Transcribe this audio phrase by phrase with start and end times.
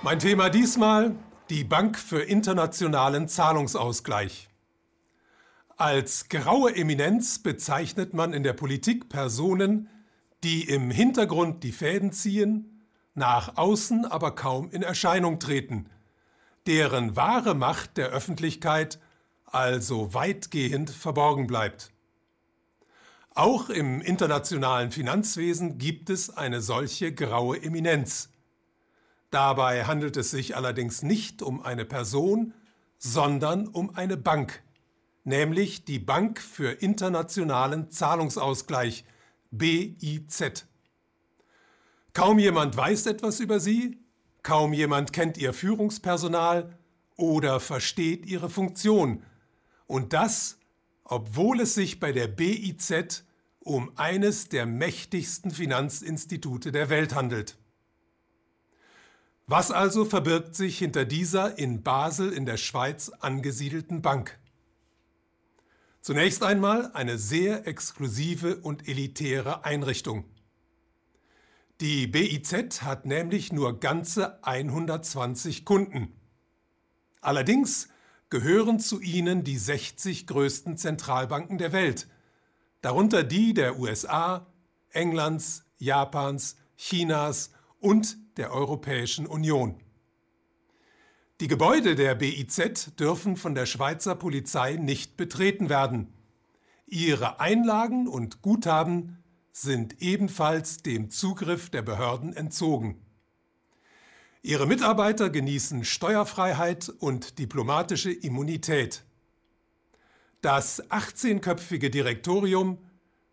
[0.00, 1.16] Mein Thema diesmal
[1.50, 4.48] die Bank für internationalen Zahlungsausgleich.
[5.76, 9.88] Als graue Eminenz bezeichnet man in der Politik Personen,
[10.44, 12.84] die im Hintergrund die Fäden ziehen,
[13.14, 15.90] nach außen aber kaum in Erscheinung treten,
[16.68, 19.00] deren wahre Macht der Öffentlichkeit
[19.46, 21.90] also weitgehend verborgen bleibt.
[23.34, 28.30] Auch im internationalen Finanzwesen gibt es eine solche graue Eminenz.
[29.30, 32.54] Dabei handelt es sich allerdings nicht um eine Person,
[32.98, 34.62] sondern um eine Bank,
[35.24, 39.04] nämlich die Bank für internationalen Zahlungsausgleich
[39.50, 40.66] BIZ.
[42.14, 43.98] Kaum jemand weiß etwas über sie,
[44.42, 46.76] kaum jemand kennt ihr Führungspersonal
[47.16, 49.22] oder versteht ihre Funktion.
[49.86, 50.58] Und das,
[51.04, 53.24] obwohl es sich bei der BIZ
[53.60, 57.58] um eines der mächtigsten Finanzinstitute der Welt handelt.
[59.50, 64.38] Was also verbirgt sich hinter dieser in Basel in der Schweiz angesiedelten Bank?
[66.02, 70.26] Zunächst einmal eine sehr exklusive und elitäre Einrichtung.
[71.80, 76.12] Die BIZ hat nämlich nur ganze 120 Kunden.
[77.22, 77.88] Allerdings
[78.28, 82.06] gehören zu ihnen die 60 größten Zentralbanken der Welt,
[82.82, 84.46] darunter die der USA,
[84.90, 87.50] Englands, Japans, Chinas
[87.80, 89.80] und der Europäischen Union.
[91.40, 96.12] Die Gebäude der BIZ dürfen von der Schweizer Polizei nicht betreten werden.
[96.86, 103.00] Ihre Einlagen und Guthaben sind ebenfalls dem Zugriff der Behörden entzogen.
[104.42, 109.04] Ihre Mitarbeiter genießen Steuerfreiheit und diplomatische Immunität.
[110.40, 112.78] Das 18-köpfige Direktorium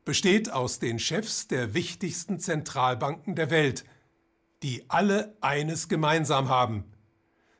[0.03, 3.85] besteht aus den Chefs der wichtigsten Zentralbanken der Welt,
[4.65, 6.85] die alle eines gemeinsam haben.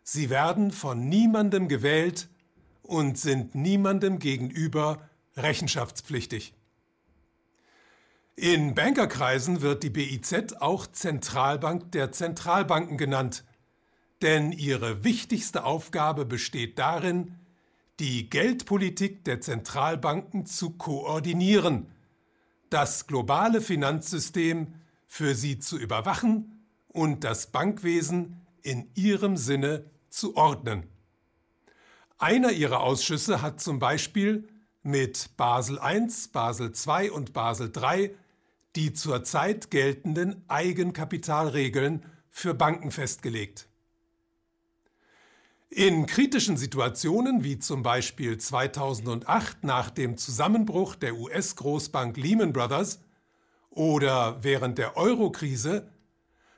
[0.01, 2.29] Sie werden von niemandem gewählt
[2.81, 5.07] und sind niemandem gegenüber
[5.37, 6.55] rechenschaftspflichtig.
[8.35, 13.43] In Bankerkreisen wird die BIZ auch Zentralbank der Zentralbanken genannt,
[14.23, 17.35] denn ihre wichtigste Aufgabe besteht darin,
[17.99, 21.85] die Geldpolitik der Zentralbanken zu koordinieren,
[22.71, 24.73] das globale Finanzsystem
[25.05, 26.54] für sie zu überwachen
[26.95, 30.87] und das Bankwesen in ihrem Sinne zu ordnen.
[32.17, 34.47] Einer ihrer Ausschüsse hat zum Beispiel
[34.81, 38.15] mit Basel I, Basel II und Basel III
[38.75, 43.67] die zurzeit geltenden Eigenkapitalregeln für Banken festgelegt.
[45.69, 52.99] In kritischen Situationen wie zum Beispiel 2008 nach dem Zusammenbruch der US-Großbank Lehman Brothers
[53.69, 55.89] oder während der Euro-Krise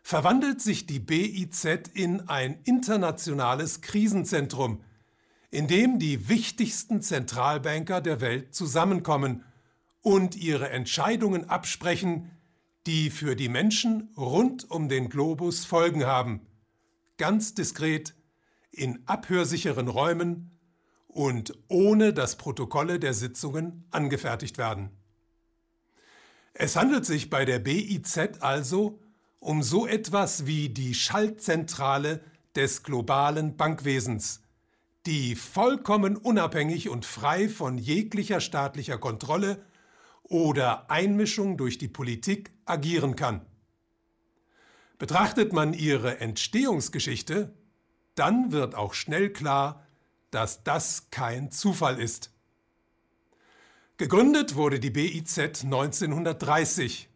[0.08, 4.82] verwandelt sich die BIZ in ein internationales Krisenzentrum,
[5.52, 9.44] in dem die wichtigsten Zentralbanker der Welt zusammenkommen
[10.02, 12.32] und ihre Entscheidungen absprechen,
[12.86, 16.40] die für die Menschen rund um den Globus Folgen haben,
[17.18, 18.16] ganz diskret,
[18.72, 20.58] in abhörsicheren Räumen
[21.10, 24.90] und ohne dass Protokolle der Sitzungen angefertigt werden.
[26.54, 29.02] Es handelt sich bei der BIZ also
[29.40, 32.22] um so etwas wie die Schaltzentrale
[32.56, 34.42] des globalen Bankwesens,
[35.06, 39.64] die vollkommen unabhängig und frei von jeglicher staatlicher Kontrolle
[40.24, 43.46] oder Einmischung durch die Politik agieren kann.
[44.98, 47.54] Betrachtet man ihre Entstehungsgeschichte,
[48.16, 49.86] dann wird auch schnell klar,
[50.32, 52.32] dass das kein Zufall ist.
[53.98, 57.10] Gegründet wurde die BIZ 1930.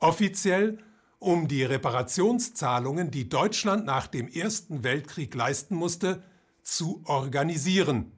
[0.00, 0.78] Offiziell
[1.24, 6.22] um die Reparationszahlungen, die Deutschland nach dem Ersten Weltkrieg leisten musste,
[6.62, 8.12] zu organisieren.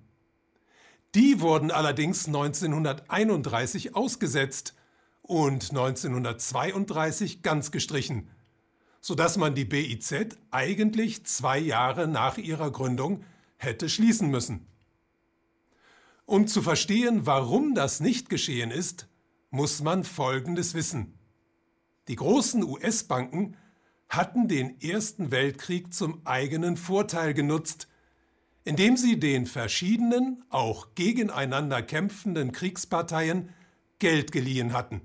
[1.14, 4.74] Die wurden allerdings 1931 ausgesetzt
[5.22, 8.28] und 1932 ganz gestrichen,
[9.00, 13.24] sodass man die BIZ eigentlich zwei Jahre nach ihrer Gründung
[13.56, 14.66] hätte schließen müssen.
[16.24, 19.06] Um zu verstehen, warum das nicht geschehen ist,
[19.50, 21.15] muss man Folgendes wissen.
[22.08, 23.56] Die großen US-Banken
[24.08, 27.88] hatten den Ersten Weltkrieg zum eigenen Vorteil genutzt,
[28.64, 33.50] indem sie den verschiedenen, auch gegeneinander kämpfenden Kriegsparteien
[33.98, 35.00] Geld geliehen hatten.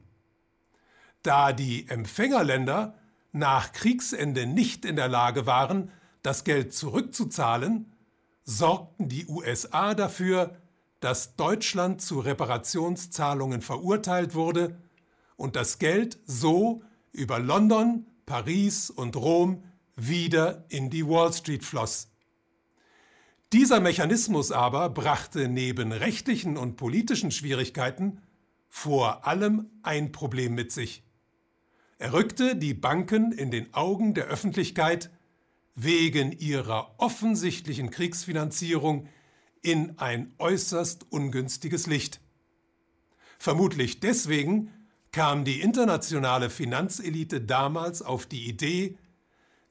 [1.24, 2.95] Da die Empfängerländer
[3.31, 7.94] nach Kriegsende nicht in der Lage waren, das Geld zurückzuzahlen,
[8.44, 10.57] sorgten die USA dafür,
[11.00, 14.77] dass Deutschland zu Reparationszahlungen verurteilt wurde
[15.36, 19.63] und das Geld so über London, Paris und Rom
[19.96, 22.10] wieder in die Wall Street floss.
[23.54, 28.22] Dieser Mechanismus aber brachte neben rechtlichen und politischen Schwierigkeiten
[28.69, 31.04] vor allem ein Problem mit sich.
[31.98, 35.12] Er rückte die Banken in den Augen der Öffentlichkeit
[35.75, 39.07] wegen ihrer offensichtlichen Kriegsfinanzierung
[39.62, 42.22] in ein äußerst ungünstiges Licht.
[43.38, 44.72] Vermutlich deswegen
[45.12, 48.98] kam die internationale Finanzelite damals auf die Idee,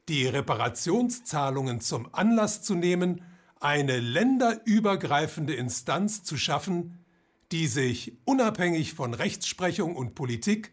[0.09, 3.23] die Reparationszahlungen zum Anlass zu nehmen,
[3.59, 7.05] eine länderübergreifende Instanz zu schaffen,
[7.53, 10.73] die sich unabhängig von Rechtsprechung und Politik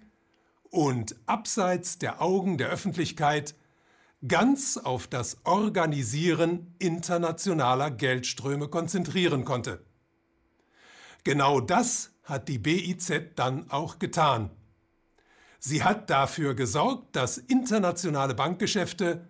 [0.69, 3.55] und abseits der Augen der Öffentlichkeit
[4.27, 9.85] ganz auf das Organisieren internationaler Geldströme konzentrieren konnte.
[11.23, 14.49] Genau das hat die BIZ dann auch getan.
[15.59, 19.27] Sie hat dafür gesorgt, dass internationale Bankgeschäfte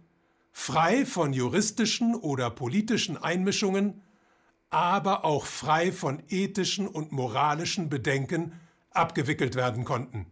[0.51, 4.01] frei von juristischen oder politischen Einmischungen,
[4.69, 8.53] aber auch frei von ethischen und moralischen Bedenken
[8.91, 10.25] abgewickelt werden konnten.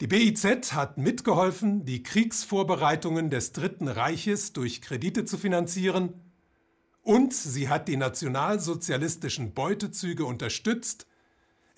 [0.00, 6.14] Die BIZ hat mitgeholfen, die Kriegsvorbereitungen des Dritten Reiches durch Kredite zu finanzieren
[7.02, 11.06] und sie hat die nationalsozialistischen Beutezüge unterstützt,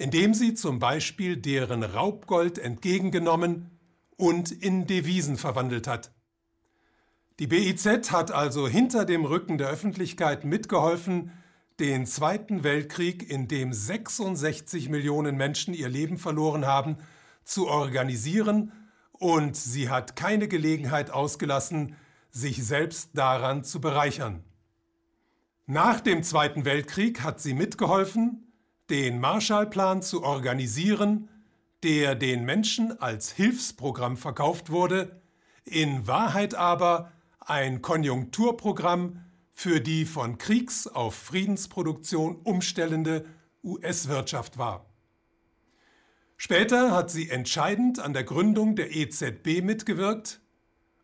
[0.00, 3.70] indem sie zum Beispiel deren Raubgold entgegengenommen
[4.17, 6.11] und in Devisen verwandelt hat.
[7.38, 11.32] Die BIZ hat also hinter dem Rücken der Öffentlichkeit mitgeholfen,
[11.81, 16.97] den Zweiten Weltkrieg, in dem 66 Millionen Menschen ihr Leben verloren haben,
[17.44, 18.73] zu organisieren
[19.12, 21.94] und sie hat keine Gelegenheit ausgelassen,
[22.31, 24.44] sich selbst daran zu bereichern.
[25.67, 28.50] Nach dem Zweiten Weltkrieg hat sie mitgeholfen,
[28.90, 31.28] den Marshallplan zu organisieren,
[31.82, 35.20] der den Menschen als Hilfsprogramm verkauft wurde,
[35.64, 43.25] in Wahrheit aber ein Konjunkturprogramm für die von Kriegs- auf Friedensproduktion umstellende
[43.62, 44.87] US-Wirtschaft war.
[46.37, 50.40] Später hat sie entscheidend an der Gründung der EZB mitgewirkt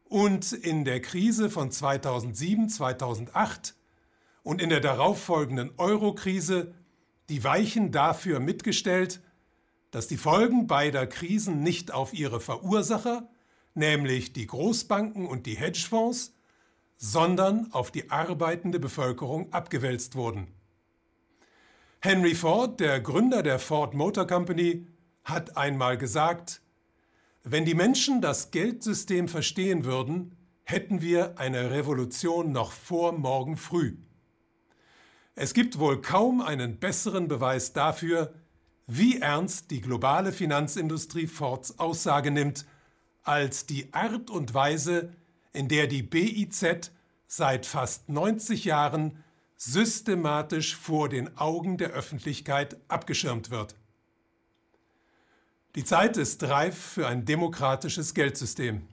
[0.05, 3.75] und in der Krise von 2007-2008
[4.43, 6.75] und in der darauffolgenden Euro-Krise
[7.28, 9.20] die Weichen dafür mitgestellt,
[9.90, 13.28] dass die Folgen beider Krisen nicht auf ihre Verursacher,
[13.75, 16.34] nämlich die Großbanken und die Hedgefonds,
[16.96, 20.49] sondern auf die arbeitende Bevölkerung abgewälzt wurden.
[22.00, 24.87] Henry Ford, der Gründer der Ford Motor Company,
[25.25, 26.62] hat einmal gesagt,
[27.43, 33.96] wenn die Menschen das Geldsystem verstehen würden, hätten wir eine Revolution noch vor morgen früh.
[35.38, 38.33] Es gibt wohl kaum einen besseren Beweis dafür,
[38.87, 42.65] wie ernst die globale Finanzindustrie Fords Aussage nimmt,
[43.23, 45.12] als die Art und Weise,
[45.53, 46.91] in der die BIZ
[47.27, 49.23] seit fast 90 Jahren
[49.59, 53.75] systematisch vor den Augen der Öffentlichkeit abgeschirmt wird.
[55.75, 58.88] Die Zeit ist reif für ein demokratisches Geldsystem.